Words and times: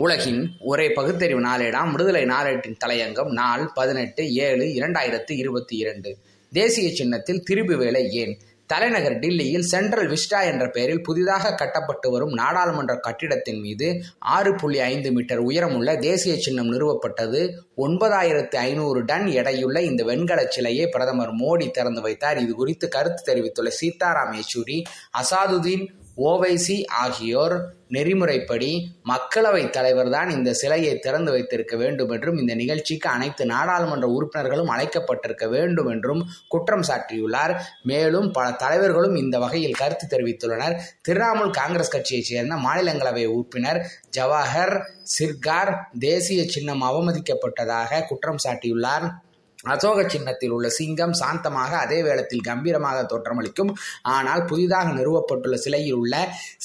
உலகின் 0.00 0.50
ஒரே 0.60 0.92
பகுத்தறிவு 0.92 1.40
நாளேடாம் 1.40 1.90
விடுதலை 1.90 2.22
நாளேட்டின் 2.24 2.78
தலையங்கம் 2.86 3.32
நாள் 3.32 3.70
பதினெட்டு 3.74 4.32
ஏழு 4.32 4.64
இரண்டாயிரத்து 4.64 5.32
இருபத்தி 5.32 5.76
இரண்டு. 5.76 6.16
தேசிய 6.52 6.94
சின்னத்தில் 6.94 7.42
திருப்பு 7.50 7.76
வேலை 7.76 8.12
ஏன்? 8.12 8.38
தலைநகர் 8.66 9.18
டில்லியில் 9.18 9.62
சென்ட்ரல் 9.62 10.10
விஸ்டா 10.10 10.44
என்ற 10.44 10.68
பெயரில் 10.68 11.02
புதிதாக 11.02 11.54
கட்டப்பட்டு 11.54 12.10
வரும் 12.10 12.32
நாடாளுமன்ற 12.32 12.96
கட்டிடத்தின் 12.96 13.60
மீது 13.60 14.02
ஆறு 14.18 14.54
புள்ளி 14.54 14.80
ஐந்து 14.80 15.12
மீட்டர் 15.12 15.38
உயரமுள்ள 15.38 15.96
தேசிய 15.96 16.36
சின்னம் 16.36 16.72
நிறுவப்பட்டது. 16.72 17.50
ஒன்பதாயிரத்து 17.76 18.56
ஐநூறு 18.56 19.04
டன் 19.04 19.26
எடையுள்ள 19.26 19.78
இந்த 19.80 20.04
வெண்கல 20.04 20.46
சிலையை 20.48 20.86
பிரதமர் 20.86 21.34
மோடி 21.34 21.70
திறந்து 21.70 22.00
வைத்தார். 22.00 22.38
இது 22.38 22.54
குறித்து 22.54 22.88
கருத்து 22.88 23.22
தெரிவித்துள்ள 23.22 23.72
சீதாராம் 23.80 24.34
யெச்சூரி 24.34 24.82
அசாதுதீன் 25.20 25.86
ஓவைசி 26.16 26.86
ஆகியோர் 26.86 27.78
நெறிமுறைப்படி 27.88 28.92
மக்களவைத் 29.04 29.72
தலைவர்தான் 29.76 30.30
இந்த 30.30 30.52
சிலையை 30.52 30.98
திறந்து 30.98 31.30
வைத்திருக்க 31.30 31.76
வேண்டும் 31.76 32.10
என்றும் 32.10 32.36
இந்த 32.36 32.54
நிகழ்ச்சிக்கு 32.54 33.08
அனைத்து 33.08 33.46
நாடாளுமன்ற 33.46 34.08
உறுப்பினர்களும் 34.08 34.70
அழைக்கப்பட்டிருக்க 34.70 35.48
வேண்டும் 35.48 35.86
என்றும் 35.86 36.26
குற்றம் 36.48 36.80
சாட்டியுள்ளார். 36.80 37.60
மேலும் 37.82 38.30
பல 38.30 38.50
தலைவர்களும் 38.50 39.14
இந்த 39.14 39.38
வகையில் 39.38 39.72
கருத்து 39.72 40.06
தெரிவித்துள்ளனர். 40.06 40.78
திரிணாமுல் 41.08 41.50
காங்கிரஸ் 41.50 41.90
கட்சியைச் 41.90 42.24
சேர்ந்த 42.24 42.54
மாநிலங்களவை 42.54 43.26
உறுப்பினர் 43.26 43.90
ஜவஹர் 44.18 44.82
சிர்கார் 45.18 45.78
தேசிய 45.98 46.44
சின்னம் 46.44 46.82
அவமதிக்கப்பட்டதாக 46.82 48.06
குற்றம் 48.06 48.36
சாட்டியுள்ளார். 48.48 49.10
அசோக 49.64 50.04
சின்னத்தில் 50.08 50.50
உள்ள 50.50 50.68
சிங்கம் 50.68 51.12
சாந்தமாக 51.12 51.72
அதே 51.76 52.02
வேளத்தில் 52.02 52.40
கம்பீரமாக 52.40 52.98
தோற்றமளிக்கும். 53.02 53.72
ஆனால் 54.02 54.44
புதிதாக 54.44 54.88
நிறுவப்பட்டுள்ள 54.92 55.54
சிலையில் 55.54 55.92
உள்ள 55.92 56.14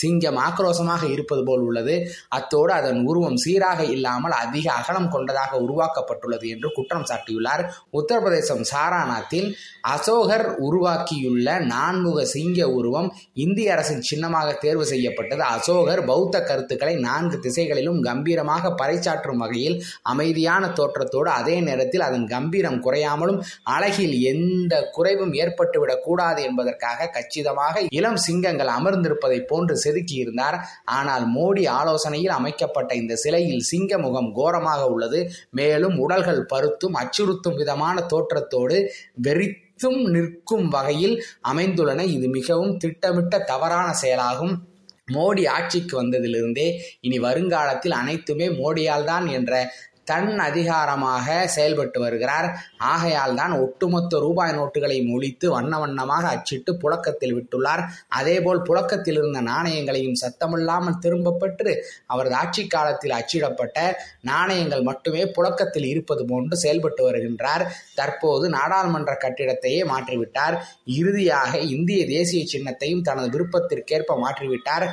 சிங்கம் 0.00 0.38
ஆக்ரோசமாக 0.46 1.02
இருப்பது 1.10 1.44
போல் 1.44 1.60
உள்ளது. 1.60 1.94
அத்தோடு 2.28 2.72
அதன் 2.72 3.00
உருவம் 3.04 3.36
சீராக 3.36 3.84
இல்லாமல் 3.84 4.32
அதிக 4.32 4.72
அகலம் 4.72 5.10
கொண்டதாக 5.10 5.60
உருவாக்கப்பட்டுள்ளது 5.64 6.48
என்று 6.48 6.70
குற்றம் 6.72 7.08
சாட்டியுள்ளார். 7.10 7.64
உத்தரப்பிரதேசம் 7.92 8.64
சாராநாத்தில் 8.72 9.48
அசோகர் 9.80 10.46
உருவாக்கியுள்ள 10.66 11.58
நான்முக 11.74 12.24
சிங்க 12.24 12.68
உருவம் 12.70 13.08
இந்திய 13.32 13.72
அரசின் 13.72 14.04
சின்னமாக 14.10 14.48
தேர்வு 14.54 14.86
செய்யப்பட்டது. 14.86 15.42
அசோகர் 15.42 16.04
பௌத்த 16.04 16.44
கருத்துக்களை 16.44 16.94
நான்கு 16.96 17.38
திசைகளிலும் 17.38 18.00
கம்பீரமாக 18.02 18.74
பறைச்சாற்றும் 18.82 19.42
வகையில் 19.44 19.80
அமைதியான 20.02 20.72
தோற்றத்தோடு 20.80 21.30
அதே 21.40 21.60
நேரத்தில் 21.60 22.00
அதன் 22.00 22.26
கம்பீரம் 22.26 22.80
குறையாமலும் 22.84 23.40
அழகில் 23.62 24.20
எந்த 24.22 24.88
குறைவும் 24.92 25.32
ஏற்பட்டுவிடக் 25.32 26.02
கூடாது 26.02 26.42
என்பதற்காக 26.42 27.06
கச்சிதமாக 27.06 27.84
இளம் 27.90 28.16
சிங்கங்கள் 28.16 28.66
அமர்ந்திருப்பதை 28.66 29.40
போன்று 29.40 29.74
செதுக்கியிருந்தார். 29.84 30.58
ஆனால் 30.84 31.26
மோடி 31.34 31.68
ஆலோசனையில் 31.68 32.32
அமைக்கப்பட்ட 32.32 32.94
இந்த 32.94 33.16
சிலையில் 33.16 33.60
சிங்க 33.60 33.98
முகம் 33.98 34.32
கோரமாக 34.32 34.86
உள்ளது. 34.86 35.30
மேலும் 35.50 35.98
உடல்கள் 35.98 36.44
பருத்தும் 36.44 36.94
அச்சுறுத்தும் 36.94 37.54
விதமான 37.54 38.00
தோற்றத்தோடு 38.00 38.90
வெறித்தும் 39.22 40.00
நிற்கும் 40.04 40.68
வகையில் 40.68 41.24
அமைந்துள்ளன. 41.48 42.04
இது 42.06 42.28
மிகவும் 42.28 42.76
திட்டமிட்ட 42.76 43.38
தவறான 43.38 43.92
செயலாகும். 43.92 44.70
மோடி 45.12 45.48
ஆட்சிக்கு 45.48 46.02
வந்ததிலிருந்தே 46.02 46.80
இனி 47.00 47.18
வருங்காலத்தில் 47.18 47.92
அனைத்துமே 47.92 48.48
மோடியால் 48.48 49.04
தான் 49.04 49.26
என்ற 49.26 49.72
தன் 50.04 50.38
அதிகாரமாக 50.38 51.46
செயல்பட்டு 51.46 51.98
வருகிறார். 52.00 52.48
ஆகையால் 52.92 53.34
தான் 53.34 53.52
ஒட்டுமொத்த 53.64 54.18
ரூபாய் 54.18 54.54
நோட்டுகளை 54.58 54.96
ஒழித்து 55.14 55.46
வண்ண 55.50 55.78
வண்ணமாக 55.78 56.24
அச்சிட்டு 56.28 56.72
புழக்கத்தில் 56.76 57.34
விட்டுள்ளார். 57.34 57.82
அதேபோல் 58.08 58.62
புழக்கத்தில் 58.62 59.16
இருந்த 59.16 59.40
நாணயங்களையும் 59.40 60.18
சத்தமில்லாமல் 60.22 60.98
திரும்ப 60.98 61.32
பெற்று 61.32 61.74
அவரது 62.06 62.34
ஆட்சி 62.34 62.64
காலத்தில் 62.66 63.16
அச்சிடப்பட்ட 63.20 63.78
நாணயங்கள் 64.30 64.82
மட்டுமே 64.82 65.22
புழக்கத்தில் 65.30 65.84
இருப்பது 65.84 66.24
போன்று 66.24 66.56
செயல்பட்டு 66.56 67.02
வருகின்றார். 67.10 67.64
தற்போது 67.94 68.44
நாடாளுமன்ற 68.48 69.14
கட்டிடத்தையே 69.24 69.80
மாற்றிவிட்டார். 69.92 70.56
இறுதியாக 71.00 71.58
இந்திய 71.76 72.00
தேசிய 72.06 72.42
சின்னத்தையும் 72.54 73.06
தனது 73.10 73.28
விருப்பத்திற்கேற்ப 73.34 74.16
மாற்றிவிட்டார். 74.24 74.86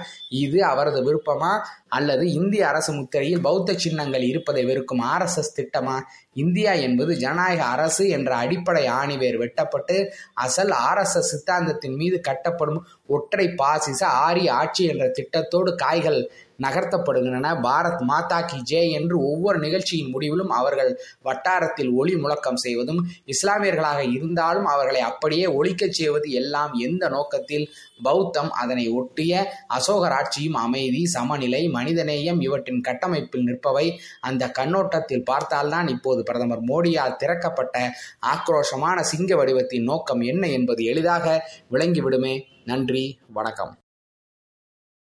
இது 0.44 0.60
அவரது 0.64 1.02
விருப்பமா? 1.10 1.54
அல்லது 1.98 2.24
இந்திய 2.32 2.64
அரசு 2.68 2.92
முத்திரையில் 2.94 3.42
பௌத்த 3.42 3.76
சின்னங்கள் 3.84 4.22
இருப்பதை 4.22 4.64
வெறுக்குமா? 4.66 5.09
ஆர்எஸ்எஸ் 5.14 5.56
திட்டமா? 5.58 5.98
இந்தியா 6.34 6.74
என்பது 6.80 7.12
ஜனநாயக 7.16 7.62
அரசு 7.66 8.04
என்ற 8.10 8.32
அடிப்படை 8.36 8.84
ஆணிவேர் 9.00 9.38
வெட்டப்பட்டு 9.38 9.98
அசல் 10.42 10.74
ஆர்எஸ்எஸ் 10.90 11.32
சித்தாந்தத்தின் 11.32 11.96
மீது 11.96 12.20
கட்டப்படும் 12.28 12.82
ஒற்றை 13.08 13.48
பாசிச 13.54 14.02
ஆரிய 14.26 14.54
ஆட்சி 14.54 14.86
என்ற 14.86 15.08
திட்டத்தோடு 15.12 15.74
காய்கள் 15.76 16.20
நகர்த்தப்படுகின்றன. 16.60 17.48
பாரத் 17.64 18.02
மாதா 18.02 18.42
கி 18.42 18.62
ஜே 18.62 18.92
என்று 18.92 19.16
ஒவ்வொரு 19.24 19.60
நிகழ்ச்சியின் 19.60 20.10
முடிவிலும் 20.10 20.50
அவர்கள் 20.50 21.00
வட்டாரத்தில் 21.22 21.92
ஒளி 21.92 22.16
முழக்கம் 22.18 22.56
செய்வதும் 22.56 23.08
இஸ்லாமியர்களாக 23.26 24.12
இருந்தாலும் 24.12 24.66
அவர்களை 24.66 25.02
அப்படியே 25.02 25.46
ஒழிக்கச் 25.46 25.98
செய்வது 26.00 26.32
எல்லாம் 26.32 26.74
எந்த 26.74 27.08
நோக்கத்தில்? 27.08 27.70
பௌத்தம் 28.04 28.52
அதனை 28.52 28.90
ஒட்டிய 28.90 29.54
அசோகர் 29.68 30.12
ஆட்சியும் 30.12 30.54
அமைதி 30.54 31.06
சமநிலை 31.06 31.70
மனிதநேயம் 31.70 32.42
இவற்றின் 32.42 32.82
கட்டமைப்பில் 32.82 33.44
நிற்பவை 33.44 34.00
அந்த 34.22 34.50
கண்ணோட்டத்தில் 34.50 35.24
பார்த்தால்தான் 35.24 35.88
இப்போது 35.88 36.24
பிரதமர் 36.24 36.64
மோடியால் 36.64 37.16
திறக்கப்பட்ட 37.16 37.92
ஆக்ரோஷமான 38.22 39.00
சிங்க 39.00 39.36
வடிவத்தின் 39.36 39.84
நோக்கம் 39.84 40.22
என்ன 40.22 40.48
என்பது 40.48 40.84
எளிதாக 40.84 41.50
விளங்கிவிடுமே. 41.72 42.44
நன்றி 42.66 43.20
வணக்கம். 43.34 43.78